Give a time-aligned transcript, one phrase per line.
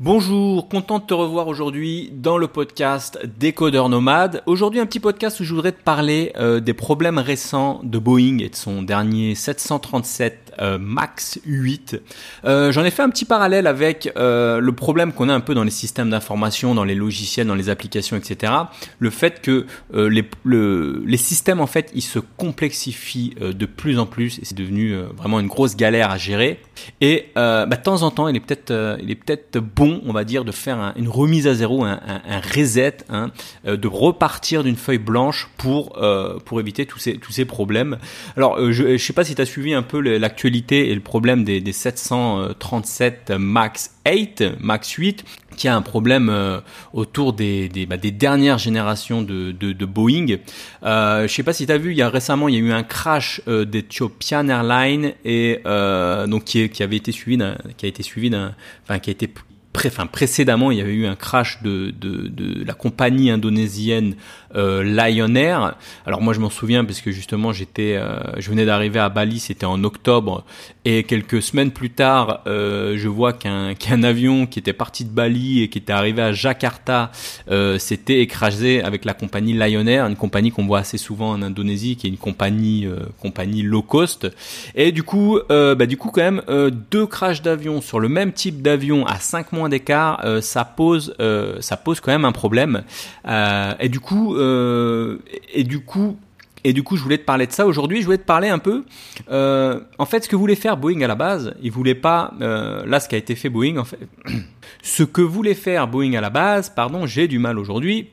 [0.00, 4.44] Bonjour, content de te revoir aujourd'hui dans le podcast Décodeur Nomade.
[4.46, 8.38] Aujourd'hui un petit podcast où je voudrais te parler euh, des problèmes récents de Boeing
[8.38, 12.00] et de son dernier 737 euh, Max 8.
[12.44, 15.54] Euh, J'en ai fait un petit parallèle avec euh, le problème qu'on a un peu
[15.54, 18.52] dans les systèmes d'information, dans les logiciels, dans les applications, etc.
[18.98, 24.06] Le fait que les, le, les systèmes en fait ils se complexifient de plus en
[24.06, 26.60] plus et c'est devenu vraiment une grosse galère à gérer.
[27.00, 30.52] Et bah, de temps en temps il est peut-être peut-être bon on va dire, de
[30.52, 32.00] faire une remise à zéro, un,
[32.54, 33.30] reset, hein,
[33.64, 35.98] de repartir d'une feuille blanche pour
[36.44, 37.98] pour éviter tous ces tous ces problèmes.
[38.36, 40.47] Alors, je, ne sais pas si tu as suivi un peu l'actualité
[40.88, 45.24] et le problème des, des 737 Max 8, Max 8
[45.56, 46.32] qui a un problème
[46.92, 50.36] autour des, des, bah, des, dernières générations de, Boeing.
[50.84, 52.60] Euh, je sais pas si tu as vu, il y a récemment, il y a
[52.60, 55.60] eu un crash euh, d'Ethiopian Airlines et
[56.28, 57.42] donc qui, avait été suivi
[57.76, 58.54] qui a été suivi d'un,
[58.84, 59.28] enfin qui a été
[60.12, 61.94] précédemment, il y avait eu un crash de
[62.64, 64.14] la compagnie indonésienne
[64.54, 65.76] euh, Lion Air.
[66.06, 69.38] Alors moi, je m'en souviens parce que justement, j'étais, euh, je venais d'arriver à Bali,
[69.38, 70.44] c'était en octobre,
[70.84, 75.10] et quelques semaines plus tard, euh, je vois qu'un qu'un avion qui était parti de
[75.10, 77.10] Bali et qui était arrivé à Jakarta
[77.50, 81.42] euh, s'était écrasé avec la compagnie Lion Air, une compagnie qu'on voit assez souvent en
[81.42, 82.86] Indonésie, qui est une compagnie
[83.20, 84.28] compagnie low cost.
[84.74, 86.42] Et du coup, bah, du coup, quand même,
[86.90, 91.14] deux crashs d'avion sur le même type d'avion à 5 mois d'écart, ça pose,
[91.60, 92.82] ça pose quand même un problème.
[93.80, 96.16] Et du coup, et du coup,
[96.64, 98.00] et du coup, je voulais te parler de ça aujourd'hui.
[98.00, 98.84] Je voulais te parler un peu.
[99.28, 102.32] en fait, ce que voulait faire Boeing à la base, il voulait pas.
[102.40, 103.98] là, ce qui a été fait Boeing, en fait,
[104.82, 108.08] ce que voulait faire Boeing à la base, pardon, j'ai du mal aujourd'hui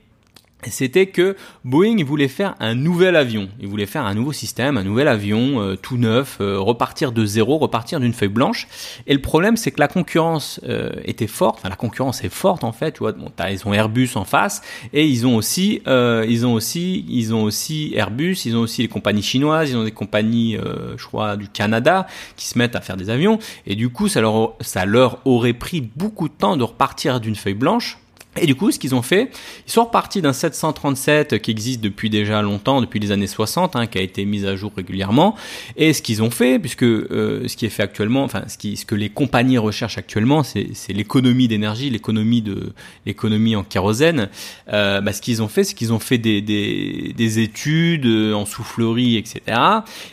[0.72, 3.50] c'était que Boeing voulait faire un nouvel avion.
[3.60, 7.26] Il voulait faire un nouveau système, un nouvel avion euh, tout neuf, euh, repartir de
[7.26, 8.68] zéro, repartir d'une feuille blanche.
[9.08, 11.60] Et le problème, c'est que la concurrence euh, était forte.
[11.60, 12.94] Enfin, la concurrence est forte en fait.
[12.94, 14.62] Tu vois, bon, ils ont Airbus en face
[14.94, 18.38] et ils ont aussi, ils ont aussi, ils ont aussi Airbus.
[18.46, 19.70] Ils ont aussi les compagnies chinoises.
[19.70, 20.58] Ils ont des compagnies,
[20.98, 23.40] je crois, du Canada qui se mettent à faire des avions.
[23.66, 27.36] Et du coup, ça leur, ça leur aurait pris beaucoup de temps de repartir d'une
[27.36, 27.98] feuille blanche
[28.38, 29.32] et du coup, ce qu'ils ont fait,
[29.66, 33.88] ils sont repartis d'un 737 qui existe depuis déjà longtemps, depuis les années 60, hein,
[33.88, 35.36] qui a été mis à jour régulièrement.
[35.78, 38.76] Et ce qu'ils ont fait, puisque euh, ce qui est fait actuellement, enfin ce, qui,
[38.76, 42.74] ce que les compagnies recherchent actuellement, c'est l'économie d'énergie, l'économie de
[43.06, 44.30] l'économie en kérosène.
[44.74, 48.46] Euh, bah, ce qu'ils ont fait, c'est qu'ils ont fait des, des, des, études en
[48.46, 49.42] soufflerie, etc.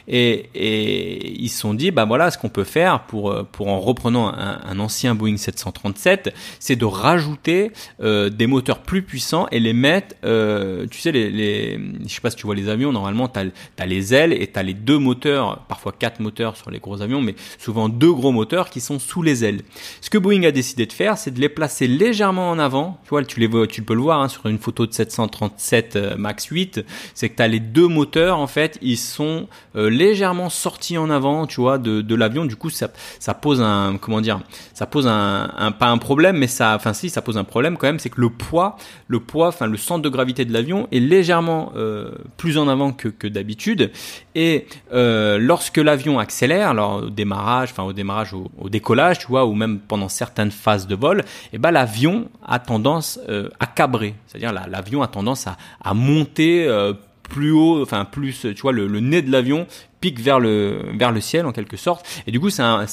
[0.06, 3.81] Et, et ils se sont dit, bah voilà, ce qu'on peut faire pour pour en
[3.81, 9.46] reprenant un, un ancien Boeing 737, c'est de rajouter euh, euh, des moteurs plus puissants
[9.50, 12.68] et les mettre, euh, tu sais, les, les, je sais pas si tu vois les
[12.68, 16.56] avions, normalement tu as, les ailes et tu as les deux moteurs, parfois quatre moteurs
[16.56, 19.62] sur les gros avions, mais souvent deux gros moteurs qui sont sous les ailes.
[20.00, 23.00] Ce que Boeing a décidé de faire, c'est de les placer légèrement en avant.
[23.04, 25.96] Tu vois, tu les vois, tu peux le voir hein, sur une photo de 737
[25.96, 26.84] euh, Max 8,
[27.14, 31.46] c'est que tu as les deux moteurs en fait, ils sont légèrement sortis en avant,
[31.46, 32.44] tu vois, de, l'avion.
[32.44, 32.88] Du coup, ça,
[33.34, 34.40] pose un, comment dire,
[34.74, 37.86] ça pose un, pas un problème, mais ça, enfin si, ça pose un problème quand
[37.86, 38.76] même c'est que le poids,
[39.08, 42.92] le poids, enfin le centre de gravité de l'avion est légèrement euh, plus en avant
[42.92, 43.90] que, d'habitude.
[44.34, 49.46] Et euh, lorsque l'avion accélère, alors au démarrage, enfin au démarrage, au, décollage, tu vois,
[49.46, 51.24] ou même pendant certaines phases de vol, et
[51.54, 56.68] eh ben l'avion a tendance euh, à cabrer, c'est-à-dire l'avion a tendance à, monter
[57.22, 59.66] plus haut, enfin plus, tu vois, le nez de l'avion
[60.02, 60.82] pique vers le,
[61.20, 62.04] ciel en quelque sorte.
[62.26, 62.84] Et du coup, ça,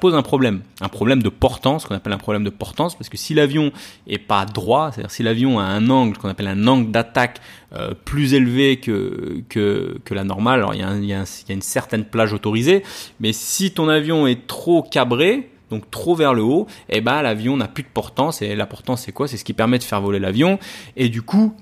[0.00, 3.08] pose un problème, un problème de portance, ce qu'on appelle un problème de portance, parce
[3.08, 3.72] que si l'avion
[4.08, 7.40] est pas droit, c'est-à-dire si l'avion a un angle qu'on appelle un angle d'attaque
[7.72, 12.04] euh, plus élevé que, que, que la normale, alors il y, a y une certaine
[12.04, 12.82] plage autorisée,
[13.20, 17.56] mais si ton avion est trop cabré, donc trop vers le haut, eh ben l'avion
[17.56, 19.28] n'a plus de portance et la portance c'est quoi?
[19.28, 20.58] C'est ce qui permet de faire voler l'avion.
[20.96, 21.54] Et du coup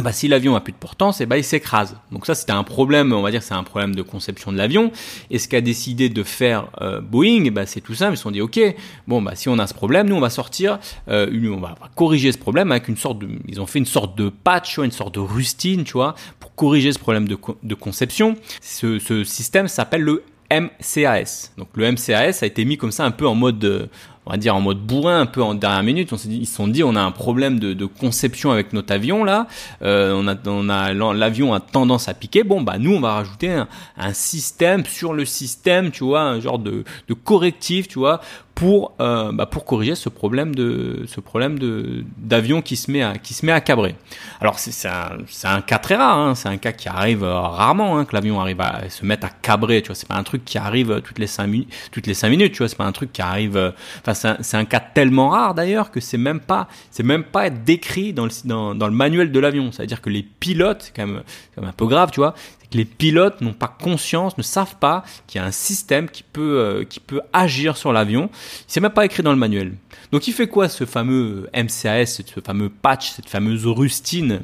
[0.00, 1.98] bah, si l'avion a plus de portance, et eh bah, il s'écrase.
[2.10, 4.90] Donc ça, c'était un problème, on va dire, c'est un problème de conception de l'avion.
[5.30, 8.14] Et ce qu'a décidé de faire euh, Boeing, bah, c'est tout simple.
[8.14, 8.58] Ils se sont dit, ok,
[9.06, 12.32] bon, bah, si on a ce problème, nous, on va sortir, euh, on va corriger
[12.32, 15.20] ce problème avec une sorte ils ont fait une sorte de patch, une sorte de
[15.20, 18.36] rustine, tu vois, pour corriger ce problème de, de conception.
[18.62, 21.52] Ce, ce système s'appelle le MCAS.
[21.56, 23.88] Donc le MCAS a été mis comme ça un peu en mode,
[24.26, 26.12] on va dire en mode bourrin, un peu en dernière minute.
[26.12, 28.94] On s'est dit, ils se sont dit, on a un problème de, conception avec notre
[28.94, 29.48] avion là.
[29.82, 32.44] Euh, on a, on a l'avion a tendance à piquer.
[32.44, 33.50] Bon bah nous on va rajouter
[33.96, 36.84] un, système sur le système, tu vois, un genre de,
[37.24, 38.20] correctif, tu vois,
[38.54, 43.02] pour euh, bah, pour corriger ce problème de ce problème de d'avion qui se met
[43.02, 43.94] à qui se met à cabrer.
[44.40, 48.04] Alors c'est un, cas très rare, hein, c'est un cas qui arrive euh, rarement hein,
[48.04, 50.58] que l'avion arrive à se mettre à cabrer, tu vois, c'est pas un truc qui
[50.58, 53.12] arrive toutes les cinq minutes toutes les cinq minutes, tu vois, c'est pas un truc
[53.12, 53.72] qui arrive.
[54.14, 58.26] C'est un, cas tellement rare d'ailleurs que c'est même pas c'est même pas décrit dans
[58.26, 59.72] le dans, le manuel de l'avion.
[59.72, 61.22] C'est-à-dire que les pilotes, quand même,
[61.54, 62.34] quand même un peu grave, tu vois,
[62.70, 66.22] que les pilotes n'ont pas conscience, ne savent pas qu'il y a un système qui
[66.22, 68.30] peut euh, qui peut agir sur l'avion.
[68.66, 69.74] C'est même pas écrit dans le manuel.
[70.10, 74.40] Donc il fait quoi ce fameux MCAS, ce fameux patch, cette fameuse rustine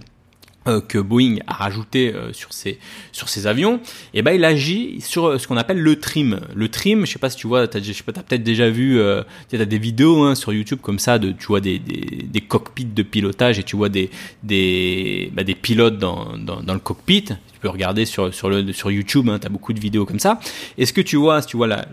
[0.86, 2.78] que Boeing a rajouté euh, sur ses
[3.12, 6.40] sur ses avions, et eh ben il agit sur euh, ce qu'on appelle le trim.
[6.54, 9.22] Le trim, je sais pas si tu vois, t'as, je t'as peut-être déjà vu, euh,
[9.52, 12.84] as des vidéos hein, sur YouTube comme ça de, tu vois des, des, des, cockpits
[12.84, 14.10] de pilotage et tu vois des
[14.42, 17.24] des bah, des pilotes dans, dans, dans le cockpit
[17.58, 20.20] tu peux regarder sur, sur, le, sur YouTube, hein, tu as beaucoup de vidéos comme
[20.20, 20.38] ça.
[20.76, 21.86] Et ce que tu vois, si tu vois la,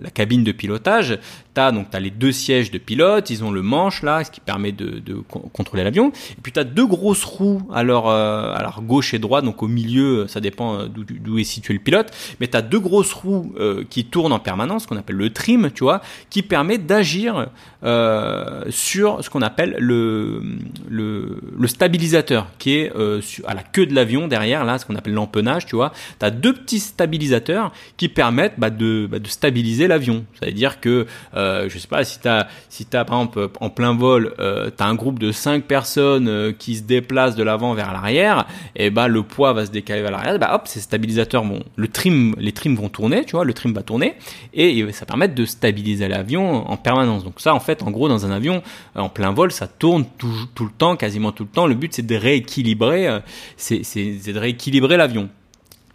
[0.00, 1.18] la, cabine de pilotage,
[1.54, 4.30] tu as, donc, as les deux sièges de pilote, ils ont le manche là, ce
[4.30, 5.14] qui permet de, de
[5.52, 6.08] contrôler l'avion.
[6.08, 9.68] Et puis tu as deux grosses roues leur, euh, leur gauche et droite, donc au
[9.68, 13.52] milieu, ça dépend euh, d'où est situé le pilote, mais tu as deux grosses roues
[13.58, 16.00] euh, qui tournent en permanence, qu'on appelle le trim, tu vois,
[16.30, 17.48] qui permet d'agir
[17.82, 20.42] euh, sur ce qu'on appelle le,
[20.88, 25.14] le, stabilisateur, qui est euh, à la queue de l'avion derrière, là, ce qu'on appelle
[25.14, 29.88] l'empennage, tu vois, tu as deux petits stabilisateurs qui permettent bah, de, bah, de stabiliser
[29.88, 30.24] l'avion.
[30.38, 33.94] C'est-à-dire que, euh, je sais pas, si tu as, si as, par exemple, en plein
[33.94, 37.72] vol, euh, tu as un groupe de cinq personnes euh, qui se déplacent de l'avant
[37.72, 38.09] vers l'arrière,
[38.76, 41.88] et bah, le poids va se décaler vers l'arrière, bah, hop, ces stabilisateurs vont, le
[41.88, 44.14] trim, les trims vont tourner, tu vois, le trim va tourner,
[44.54, 47.24] et, ça permet de stabiliser l'avion en permanence.
[47.24, 48.62] Donc ça, en fait, en gros, dans un avion,
[48.94, 51.66] en plein vol, ça tourne tout, tout le temps, quasiment tout le temps.
[51.66, 53.20] Le but, c'est de rééquilibrer, euh,
[53.56, 55.28] c'est de rééquilibrer l'avion.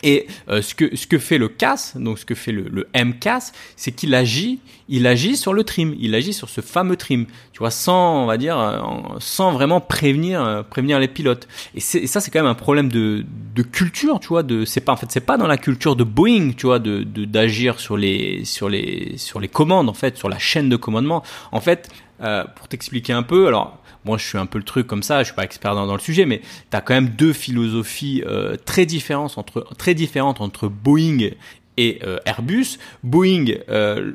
[0.06, 2.88] Et euh, ce que ce que fait le CAS, donc ce que fait le, le
[2.96, 7.26] MCAS, c'est qu'il agit, il agit sur le trim, il agit sur ce fameux trim,
[7.52, 8.80] tu vois, sans on va dire, euh,
[9.20, 11.48] sans vraiment prévenir euh, prévenir les pilotes.
[11.74, 13.26] Et, et ça c'est quand même un problème de,
[13.56, 16.04] de culture, tu vois, de c'est pas en fait c'est pas dans la culture de
[16.04, 20.30] Boeing, tu vois, de d'agir sur les sur les sur les commandes en fait, sur
[20.30, 21.24] la chaîne de commandement.
[21.52, 21.90] En fait,
[22.22, 25.20] euh, pour t'expliquer un peu, alors moi je suis un peu le truc comme ça,
[25.20, 26.40] je suis pas expert dans, le sujet, mais
[26.72, 31.32] tu as quand même deux philosophies euh, très différentes entre Boeing
[31.76, 32.78] et euh, Airbus.
[33.04, 33.48] Boeing,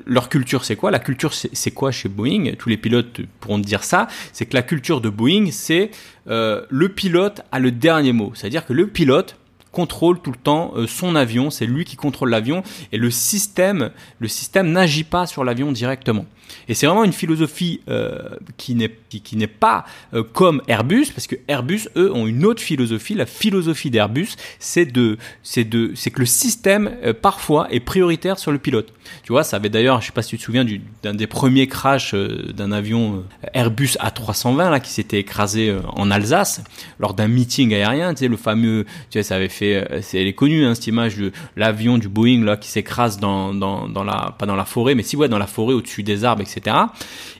[0.06, 0.91] leur culture c'est quoi?
[0.91, 2.52] La culture c'est quoi chez Boeing?
[2.58, 4.08] Tous les pilotes pourront dire ça.
[4.32, 5.91] C'est que la culture de Boeing c'est
[6.26, 8.32] le pilote a le dernier mot.
[8.35, 9.37] C'est-à-dire que le pilote
[9.73, 12.62] contrôle tout le temps son avion, c'est lui qui contrôle l'avion
[12.93, 16.25] et le système, le système n'agit pas sur l'avion directement.
[16.69, 18.19] Et c'est vraiment une philosophie euh,
[18.56, 22.62] qui n'est qui, n'est pas euh, comme Airbus parce que Airbus eux ont une autre
[22.62, 23.14] philosophie.
[23.14, 28.38] La philosophie d'Airbus, c'est de c'est de c'est que le système euh, parfois est prioritaire
[28.38, 28.93] sur le pilote.
[29.25, 30.64] Tu vois, ça avait d'ailleurs, je sais pas si tu te souviens
[31.02, 33.25] d'un des premiers crashs d'un avion
[33.55, 36.62] Airbus A320 là qui s'était écrasé en Alsace
[37.00, 38.14] lors d'un meeting aérien.
[38.14, 40.87] Tu sais le fameux, tu sais, ça avait fait, c'est elle est connue hein, cette
[40.87, 44.64] image de l'avion du Boeing là qui s'écrase dans dans dans la pas dans la
[44.64, 46.77] forêt mais si ouais dans la forêt au-dessus des arbres etc.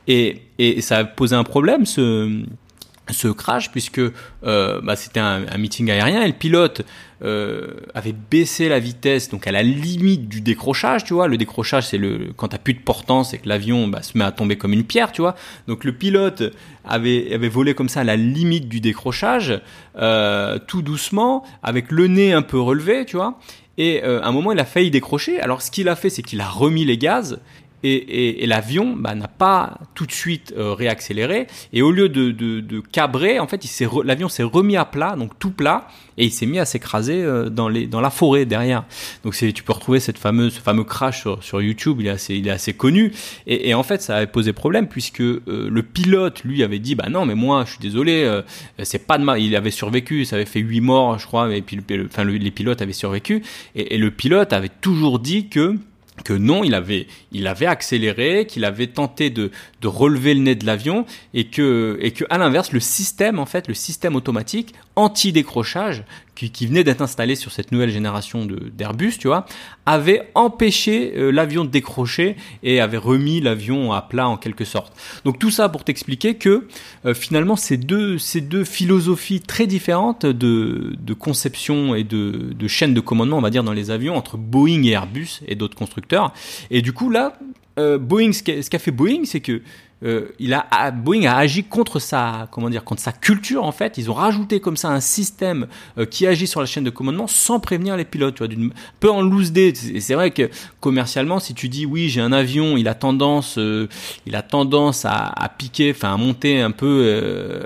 [0.07, 2.45] Et, et ça a posé un problème, ce,
[3.13, 6.83] ce crash, puisque euh, bah, c'était un, meeting aérien et le pilote
[7.23, 11.29] euh, avait baissé la vitesse, donc à la limite du décrochage, tu vois.
[11.29, 14.25] Le décrochage, c'est le quand t'as plus de portance et que l'avion bah, se met
[14.25, 15.35] à tomber comme une pierre, tu vois.
[15.69, 16.43] Donc le pilote
[16.85, 19.61] avait avait volé comme ça à la limite du décrochage,
[19.97, 23.39] euh, tout doucement, avec le nez un peu relevé, tu vois.
[23.79, 25.41] Et à un moment, il a failli décrocher.
[25.41, 27.41] Alors ce qu'il a fait, c'est qu'il a remis les gaz
[27.83, 31.47] et, et, et l'avion bah, n'a pas tout de suite euh, réaccéléré.
[31.73, 33.65] Et au lieu de, de, de cabrer en fait
[34.05, 37.49] l'avion s'est remis à plat donc tout plat et il s'est mis à s'écraser euh,
[37.49, 38.85] dans dans la forêt derrière.
[39.25, 42.35] Donc tu peux retrouver cette fameuse ce fameux crash sur, sur YouTube il est assez
[42.35, 43.13] il est assez connu.
[43.47, 46.95] Et, et en fait ça avait posé problème puisque euh, le pilote lui avait dit
[46.95, 48.43] bah non mais moi je suis désolé euh,
[48.83, 51.63] c'est pas de mal il avait survécu ça avait fait huit morts je crois et
[51.63, 53.43] puis le, enfin les pilotes avaient survécu.
[53.75, 55.77] Et, et le pilote avait toujours dit que
[56.25, 57.07] que non, il avait,
[57.67, 59.51] accéléré, qu'il avait tenté de,
[59.81, 63.47] de relever le nez de l'avion et que, et que, à l'inverse, le système, en
[63.47, 66.05] fait, le système automatique anti-décrochage
[66.49, 69.47] qui, venait d'être installé sur cette nouvelle génération d'Airbus, tu vois,
[69.87, 74.93] avait empêché euh, l'avion de décrocher et avait remis l'avion à plat en quelque sorte.
[75.25, 76.67] Donc tout ça pour t'expliquer que
[77.05, 82.95] euh, finalement ces deux, ces deux philosophies très différentes de, conception et de, de chaîne
[82.95, 86.33] de commandement, on va dire, dans les avions entre Boeing et Airbus et d'autres constructeurs.
[86.71, 87.35] Et du coup là,
[87.79, 89.63] euh, Boeing, ce qu'a fait Boeing, c'est que
[90.03, 93.99] euh, il a Boeing a agi contre sa comment dire contre sa culture en fait.
[93.99, 95.67] Ils ont rajouté comme ça un système
[95.99, 98.35] euh, qui agit sur la chaîne de commandement sans prévenir les pilotes.
[98.35, 99.73] Tu vois, d'une peu en loose day.
[99.75, 100.49] C'est vrai que
[100.81, 103.89] commercialement, si tu dis oui, j'ai un avion, il a tendance, euh,
[104.27, 107.63] il a tendance à, à piquer, enfin à monter un peu, euh,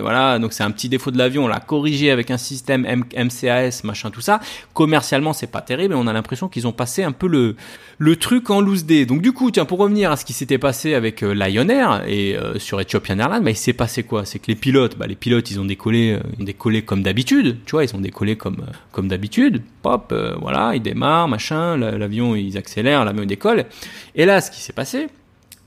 [0.00, 0.38] voilà.
[0.38, 1.44] Donc c'est un petit défaut de l'avion.
[1.44, 4.40] On l'a corrigé avec un système MCAS, machin, tout ça.
[4.74, 5.94] Commercialement, c'est pas terrible.
[5.94, 7.56] Et on a l'impression qu'ils ont passé un peu le
[7.98, 9.04] le truc en loose day.
[9.04, 11.69] Donc du coup, tiens, pour revenir à ce qui s'était passé avec Lion
[12.06, 14.24] Et sur Ethiopian Airlines, bah, il s'est passé quoi?
[14.24, 17.58] C'est que les pilotes, bah, les pilotes, ils ont décollé, ils ont décollé comme d'habitude.
[17.66, 19.62] Tu vois, ils ont décollé comme comme d'habitude.
[19.82, 21.76] Pop, voilà, ils démarrent, machin.
[21.76, 23.66] L'avion, ils accélèrent, l'avion décolle.
[24.14, 25.08] Et là, ce qui s'est passé,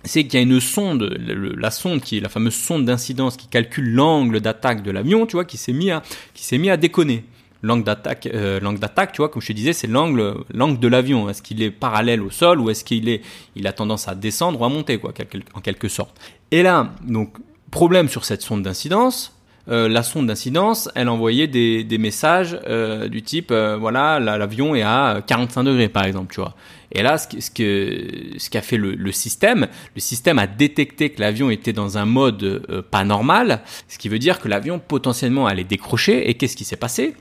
[0.03, 1.17] c'est qu'il y a une sonde,
[1.57, 5.33] la sonde qui est la fameuse sonde d'incidence qui calcule l'angle d'attaque de l'avion, tu
[5.33, 7.24] vois, qui s'est mis à, qui s'est mis à déconner.
[7.63, 11.29] L'angle d'attaque, euh, d'attaque, tu vois, comme je te disais, c'est l'angle, l'angle de l'avion.
[11.29, 13.22] Est-ce qu'il est parallèle au sol ou est-ce qu'il est,
[13.55, 15.13] il a tendance à descendre ou à monter, quoi,
[15.53, 16.20] en quelque sorte.
[16.51, 17.38] Et là, donc,
[17.72, 19.39] problème sur cette sonde d'incidence,
[19.70, 25.22] euh, la sonde d'incidence, elle envoyait des, messages euh, du type, voilà, l'avion est à
[25.25, 26.55] 45 degrés par exemple, tu vois.
[26.91, 31.22] Et là, ce, ce que ce qu'a fait le, système, le système a détecté que
[31.22, 35.63] l'avion était dans un mode pas normal, ce qui veut dire que l'avion potentiellement allait
[35.63, 36.29] décrocher.
[36.29, 37.15] Et qu'est-ce qui s'est passé?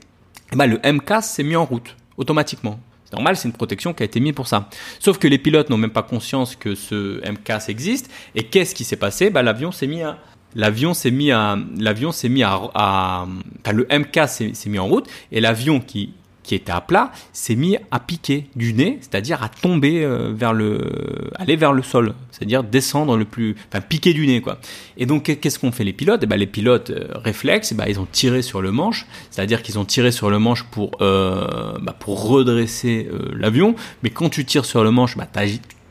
[0.51, 2.79] Eh ben, le MCAS s'est mis en route automatiquement.
[3.05, 4.69] C'est normal, c'est une protection qui a été mise pour ça.
[4.99, 8.11] Sauf que les pilotes n'ont même pas conscience que ce MCAS existe.
[8.35, 9.29] Et qu'est-ce qui s'est passé?
[9.29, 10.17] Ben, L'avion s'est mis à
[10.55, 13.25] l'avion s'est mis à l'avion s'est mis à,
[13.71, 17.77] le MK s'est mis en route et l'avion qui qui était à plat s'est mis
[17.91, 22.63] à piquer du nez, c'est-à-dire à tomber euh, vers le aller vers le sol, c'est-à-dire
[22.63, 24.59] descendre le plus enfin piquer du nez quoi.
[24.97, 26.21] Et donc qu'est-ce qu'ont fait les pilotes?
[26.23, 29.63] Eh ben les pilotes euh, réflexes, eh ben, ils ont tiré sur le manche, c'est-à-dire
[29.63, 34.29] qu'ils ont tiré sur le manche pour euh, bah, pour redresser euh, l'avion, mais quand
[34.29, 35.27] tu tires sur le manche, bah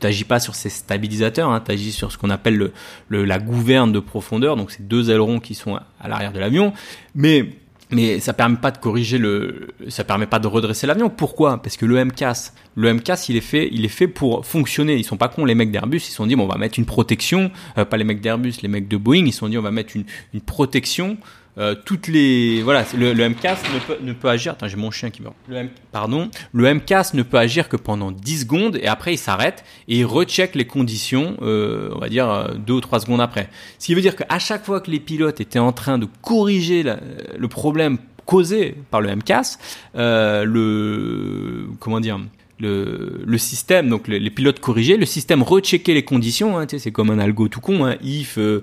[0.00, 2.72] t'agis pas sur ces stabilisateurs, hein, t'agis sur ce qu'on appelle le,
[3.08, 6.72] le, la gouverne de profondeur, donc ces deux ailerons qui sont à, l'arrière de l'avion.
[7.14, 7.46] Mais
[7.92, 11.10] mais ça permet pas de corriger le, ça permet pas de redresser l'avion.
[11.10, 11.62] Pourquoi?
[11.62, 14.96] Parce que le MCAS, le MCAS, il est fait, il est fait pour fonctionner.
[14.96, 15.98] Ils sont pas cons les mecs d'Airbus.
[15.98, 18.68] Ils sont dit bon, on va mettre une protection, euh, pas les mecs d'Airbus, les
[18.68, 19.26] mecs de Boeing.
[19.26, 21.18] Ils sont dit on va mettre une, une protection
[21.58, 24.90] euh, toutes les voilà le, le MCAS ne peut, ne peut agir attends j'ai mon
[24.90, 25.34] chien qui meurt.
[25.48, 26.30] Le pardon.
[26.52, 30.06] Le MCAS ne peut agir que pendant 10 secondes et après il s'arrête et il
[30.06, 33.50] recheck les conditions euh, on va dire euh, deux ou trois secondes après.
[33.78, 36.82] Ce qui veut dire qu'à chaque fois que les pilotes étaient en train de corriger
[36.82, 39.58] le problème causé par le MCAS
[39.96, 42.18] euh, le comment dire
[42.62, 47.10] le, le système, donc les, pilotes corrigés, le système rechecker les conditions, hein, c'est comme
[47.10, 48.62] un algo tout con, hein, if, euh,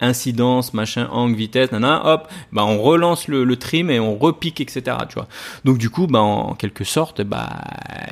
[0.00, 4.60] incidence, machin, angle, vitesse, nanana, hop, bah on relance le, le, trim et on repique,
[4.60, 4.96] etc.
[5.08, 5.26] Tu vois.
[5.64, 7.50] Donc du coup, bah en quelque sorte, bah,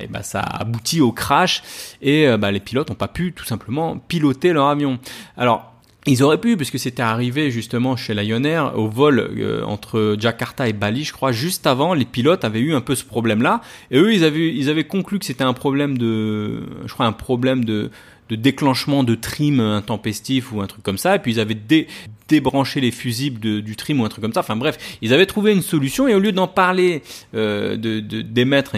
[0.09, 1.63] bah ça aboutit au crash
[2.01, 4.99] et euh, bah, les pilotes n'ont pas pu tout simplement piloter leur avion.
[5.37, 5.72] Alors
[6.07, 10.69] ils auraient pu, puisque c'était arrivé justement chez Lion Air, au vol euh, entre Jakarta
[10.69, 13.61] et Bali, je crois, juste avant, les pilotes avaient eu un peu ce problème-là.
[13.93, 17.13] Et eux, ils avaient, ils avaient conclu que c'était un problème de, je crois, un
[17.13, 17.91] problème de,
[18.31, 21.17] de déclenchement de trim intempestif ou un truc comme ça.
[21.17, 21.87] Et puis ils avaient dé,
[22.29, 24.41] débranché les fusibles de, du trim ou un truc comme ça.
[24.41, 27.03] Enfin bref, ils avaient trouvé une solution et au lieu d'en parler,
[27.35, 28.75] euh, de d'émettre,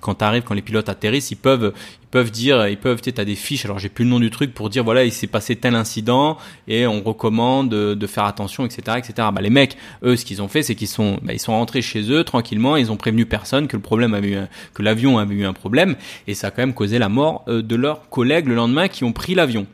[0.00, 1.72] quand t'arrives, quand les pilotes atterrissent, ils peuvent
[2.10, 4.54] peuvent dire, ils peuvent, tu as des fiches, alors j'ai plus le nom du truc
[4.54, 8.98] pour dire voilà il s'est passé tel incident et on recommande de, faire attention, etc.,
[8.98, 9.28] etc.
[9.32, 11.82] Bah les mecs, eux, ce qu'ils ont fait, c'est qu'ils sont, bah, ils sont rentrés
[11.82, 14.38] chez eux tranquillement, ils ont prévenu personne que le problème avait eu,
[14.74, 15.96] que l'avion avait eu un problème
[16.26, 19.04] et ça a quand même causé la mort euh, de leurs collègues le lendemain qui
[19.04, 19.66] ont pris l'avion.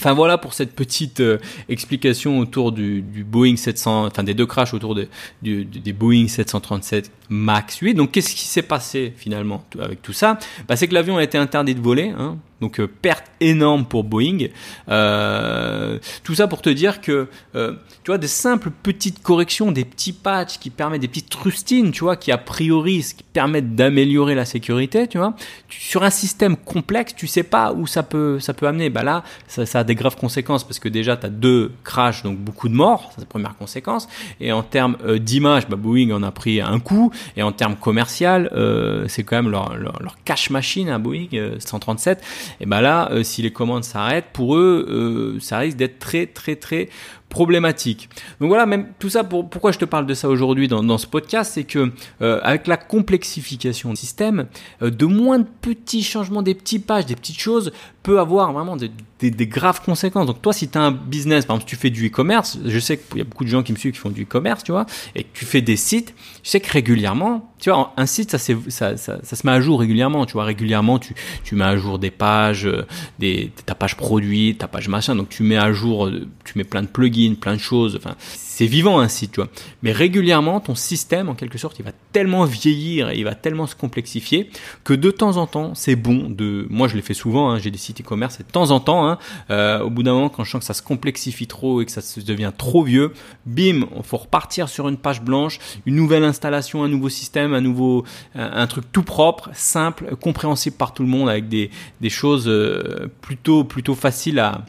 [0.00, 1.38] Enfin voilà pour cette petite euh,
[1.68, 5.08] explication autour du, Boeing 700, enfin des deux crashs autour de,
[5.42, 7.94] du, des Boeing 737 Max 8.
[7.94, 10.38] Donc qu'est-ce qui s'est passé finalement avec tout ça?
[10.68, 14.04] Bah, C'est que l'avion a été interdit de voler, hein, donc euh, perte énorme pour
[14.04, 14.48] Boeing.
[14.88, 19.84] Euh, tout ça pour te dire que euh, tu vois des simples petites corrections, des
[19.84, 24.34] petits patchs qui permettent des petites rustines, tu vois, qui a priori qui permettent d'améliorer
[24.34, 25.34] la sécurité, tu vois.
[25.68, 28.90] sur un système complexe, tu sais pas où ça peut ça peut amener.
[28.90, 32.22] Bah là, ça, ça a des graves conséquences parce que déjà tu as deux crashs,
[32.22, 34.08] donc beaucoup de morts, c'est la première conséquence.
[34.40, 37.12] Et en termes euh, d'image, bah, Boeing en a pris un coup.
[37.36, 40.98] Et en termes commercial, euh, c'est quand même leur, leur, leur, cash machine à hein,
[40.98, 42.22] Boeing 137
[42.60, 46.26] et ben là, euh, si les commandes s'arrêtent, pour eux, euh, ça risque d'être très
[46.26, 46.88] très très
[47.28, 48.08] problématique.
[48.40, 51.06] Donc voilà, même tout ça pour pourquoi je te parle de ça aujourd'hui dans, ce
[51.06, 51.92] podcast, c'est que
[52.22, 54.46] euh, avec la complexification du système,
[54.82, 58.76] euh, de moins de petits changements, des petits pages, des petites choses peut avoir vraiment
[58.76, 60.26] des, des, graves conséquences.
[60.26, 62.96] Donc toi, si tu as un business, par exemple, tu fais du e-commerce, je sais
[62.96, 64.86] qu'il y a beaucoup de gens qui me suivent qui font du e-commerce, tu vois,
[65.14, 68.38] et que tu fais des sites, je sais que régulièrement, tu vois, un site, ça,
[68.38, 71.76] ça, ça, ça, se met à jour régulièrement, tu vois, régulièrement, tu, tu mets à
[71.76, 72.86] jour des pages, euh,
[73.18, 76.08] des, ta page produit, ta page machin, donc tu mets à jour,
[76.44, 78.14] tu mets plein de plugins, plein de choses, enfin,
[78.58, 79.48] c'est vivant un site, tu vois.
[79.82, 83.68] Mais régulièrement, ton système, en quelque sorte, il va tellement vieillir et il va tellement
[83.68, 84.50] se complexifier
[84.82, 86.66] que de temps en temps, c'est bon de.
[86.68, 87.50] Moi, je l'ai fait souvent.
[87.50, 89.18] Hein, j'ai des sites e-commerce et de temps en temps, hein,
[89.50, 91.92] euh, au bout d'un moment, quand je sens que ça se complexifie trop et que
[91.92, 93.12] ça se devient trop vieux,
[93.46, 97.60] bim, il faut repartir sur une page blanche, une nouvelle installation, un nouveau système, un
[97.60, 101.70] nouveau, un, truc tout propre, simple, compréhensible par tout le monde, avec des,
[102.00, 104.64] des choses euh, plutôt plutôt faciles à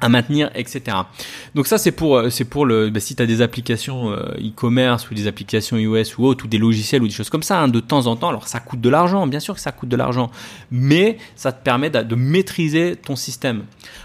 [0.00, 0.96] à maintenir, etc.
[1.54, 4.34] Donc ça c'est pour euh, c'est pour le bah, si tu as des applications euh,
[4.38, 7.60] e-commerce ou des applications iOS ou autres ou des logiciels ou des choses comme ça
[7.60, 8.28] hein, de temps en temps.
[8.28, 10.30] Alors ça coûte de l'argent, bien sûr que ça coûte de l'argent,
[10.70, 13.62] mais ça te permet de, maîtriser ton système.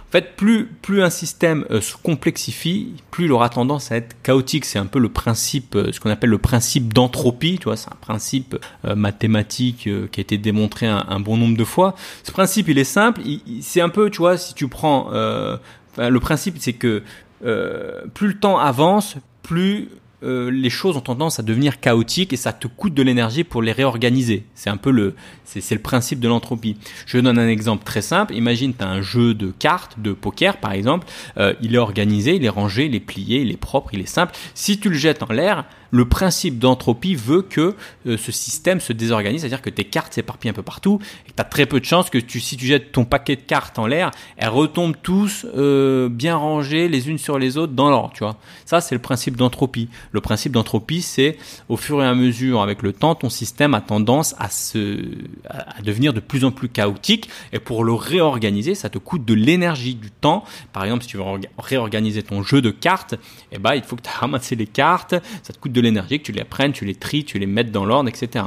[0.09, 4.21] En fait, plus plus un système euh, se complexifie, plus il aura tendance à être
[4.21, 4.65] chaotique.
[4.65, 7.57] C'est un peu le principe, ce qu'on appelle le principe d'entropie.
[7.59, 11.95] Tu vois, c'est un principe mathématique qui a été démontré un, bon nombre de fois.
[12.23, 13.21] Ce principe, il est simple.
[13.61, 17.03] C'est un peu, tu vois, si tu prends le principe, c'est que
[17.45, 19.89] euh, plus le temps avance, plus
[20.23, 23.61] euh, les choses ont tendance à devenir chaotiques et ça te coûte de l'énergie pour
[23.61, 24.43] les réorganiser.
[24.53, 26.77] C'est un peu le, c'est, le principe de l'entropie.
[27.05, 28.33] Je donne un exemple très simple.
[28.35, 31.07] Imagine, tu as un jeu de cartes, de poker par exemple.
[31.37, 34.05] Euh, il est organisé, il est rangé, il est plié, il est propre, il est
[34.05, 34.33] simple.
[34.53, 38.93] Si tu le jettes en l'air, le principe d'entropie veut que euh, ce système se
[38.93, 41.85] désorganise, c'est-à-dire que tes cartes s'éparpillent un peu partout et tu as très peu de
[41.85, 45.45] chances que tu, si tu jettes ton paquet de cartes en l'air, elles retombent tous
[45.55, 48.37] euh, bien rangées les unes sur les autres dans l'ordre, tu vois.
[48.65, 49.89] Ça, c'est le principe d'entropie.
[50.11, 51.37] Le principe d'entropie, c'est
[51.67, 54.99] au fur et à mesure, avec le temps, ton système a tendance à se,
[55.47, 59.33] à devenir de plus en plus chaotique et pour le réorganiser, ça te coûte de
[59.33, 60.43] l'énergie, du temps.
[60.73, 61.23] Par exemple, si tu veux
[61.57, 63.15] réorganiser ton jeu de cartes,
[63.51, 66.25] eh ben, il faut que tu ramassé les cartes, ça te coûte de l'énergie, que
[66.25, 68.45] tu les prennes, tu les tries, tu les mettes dans l'ordre, etc.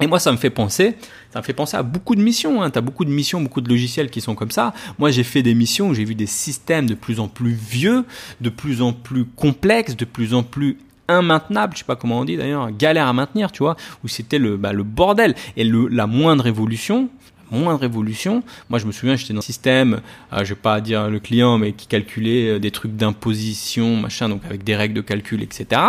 [0.00, 0.96] Et moi, ça me fait penser,
[1.32, 2.62] ça me fait penser à beaucoup de missions.
[2.62, 2.70] Hein.
[2.70, 4.74] Tu as beaucoup de missions, beaucoup de logiciels qui sont comme ça.
[4.98, 8.04] Moi, j'ai fait des missions où j'ai vu des systèmes de plus en plus vieux,
[8.40, 10.78] de plus en plus complexes, de plus en plus
[11.08, 14.38] immaintenables, je sais pas comment on dit d'ailleurs, galère à maintenir, tu vois, où c'était
[14.38, 15.34] le, bah, le bordel.
[15.56, 17.08] Et le, la moindre évolution,
[17.54, 18.42] moins de révolution.
[18.68, 20.00] Moi, je me souviens, j'étais dans un système,
[20.32, 24.28] euh, je vais pas dire le client, mais qui calculait euh, des trucs d'imposition, machin,
[24.28, 25.80] donc avec des règles de calcul, etc.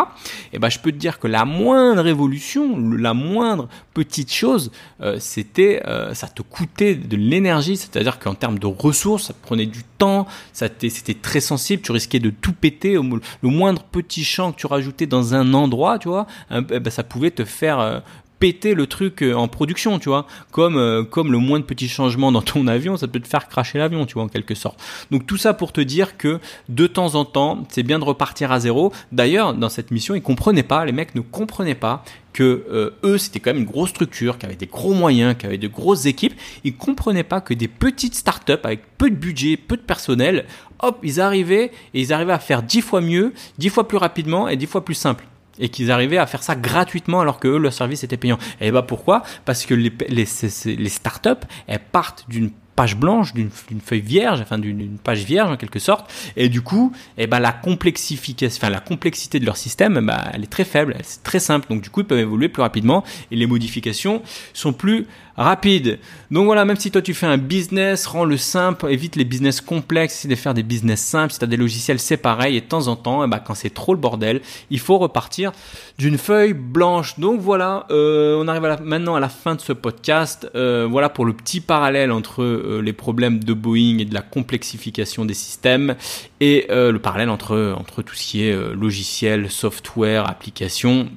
[0.54, 5.18] Et ben, je peux te dire que la moindre révolution, la moindre petite chose, euh,
[5.20, 9.84] c'était, euh, ça te coûtait de l'énergie, c'est-à-dire qu'en termes de ressources, ça prenait du
[9.98, 14.58] temps, ça c'était très sensible, tu risquais de tout péter, le moindre petit champ que
[14.58, 18.04] tu rajoutais dans un endroit, tu vois, eh ben, ça pouvait te faire
[18.40, 20.26] péter le truc euh, en production, tu vois.
[20.52, 23.48] Comme euh, comme le moins de petits changements dans ton avion, ça peut te faire
[23.48, 24.80] cracher l'avion, tu vois, en quelque sorte.
[25.12, 28.52] Donc tout ça pour te dire que de temps en temps, c'est bien de repartir
[28.52, 28.92] à zéro.
[29.12, 33.18] D'ailleurs, dans cette mission, ils comprenaient pas, les mecs ne comprenaient pas que euh, eux,
[33.18, 36.06] c'était quand même une grosse structure, qui avait des gros moyens, qui avait de grosses
[36.06, 36.34] équipes.
[36.66, 40.46] Ils comprenaient pas que des petites startups avec peu de budget, peu de personnel,
[40.80, 44.50] hop, ils arrivaient et ils arrivaient à faire dix fois mieux, dix fois plus rapidement
[44.50, 45.26] et dix fois plus simple
[45.60, 48.38] et qu'ils arrivaient à faire ça gratuitement alors que eux, leur service était payant.
[48.62, 49.24] Et bah pourquoi?
[49.46, 51.30] Parce que les startups,
[51.68, 53.50] elles partent d'une page blanche, d'une
[53.84, 57.54] feuille vierge, enfin d'une page vierge en quelque sorte, et du coup, eh ben la
[57.54, 61.68] complexification, enfin la complexité de leur système, bah, elle est très faible, c'est très simple,
[61.70, 64.22] donc du coup ils peuvent évoluer plus rapidement et les modifications
[64.54, 65.08] sont plus
[65.38, 66.00] rapides.
[66.32, 69.62] Donc voilà, même si toi tu fais un business, rends le simple, évite les business
[69.62, 71.34] complexes, essaie de faire des business simples.
[71.34, 72.58] Si tu as des logiciels, c'est pareil.
[72.58, 75.52] Et de temps en temps, eh ben, quand c'est trop le bordel, il faut repartir
[75.98, 77.20] d'une feuille blanche.
[77.20, 80.50] Donc voilà, euh, on arrive maintenant à la fin de ce podcast.
[80.56, 84.22] Euh, voilà pour le petit parallèle entre euh, les problèmes de Boeing et de la
[84.22, 85.96] complexification des systèmes
[86.40, 91.10] et le parallèle entre, entre tout ce qui est logiciel, software, application.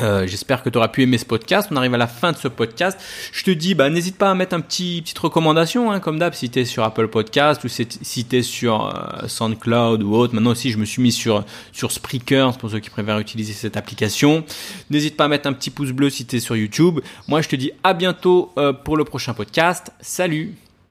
[0.00, 1.68] Euh, j'espère que tu auras pu aimer ce podcast.
[1.70, 2.98] On arrive à la fin de ce podcast.
[3.32, 6.32] Je te dis, bah, n'hésite pas à mettre un petit petite recommandation, hein, comme d'hab,
[6.34, 10.34] si tu es sur Apple Podcast ou si tu es sur euh, SoundCloud ou autre.
[10.34, 13.76] Maintenant aussi, je me suis mis sur sur Spreaker, pour ceux qui préfèrent utiliser cette
[13.76, 14.44] application.
[14.90, 17.00] N'hésite pas à mettre un petit pouce bleu si tu es sur YouTube.
[17.28, 19.92] Moi, je te dis à bientôt euh, pour le prochain podcast.
[20.00, 20.54] Salut